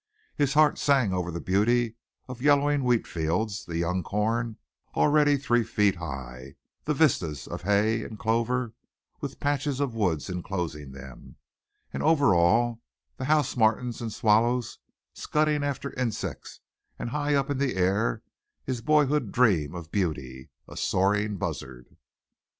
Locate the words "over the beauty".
1.13-1.95